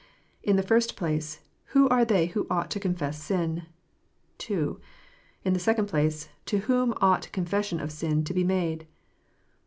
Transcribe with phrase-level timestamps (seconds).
[0.41, 1.41] In the first place,
[1.75, 3.67] Who are they who ought to confess sin?
[4.49, 4.77] II.
[5.43, 8.87] In the second place, To wliom ought confession of sin to be made?